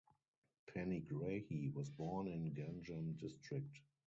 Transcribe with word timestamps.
Panigrahi 0.67 1.71
was 1.75 1.91
born 1.91 2.27
in 2.27 2.55
Ganjam 2.55 3.19
District. 3.19 3.69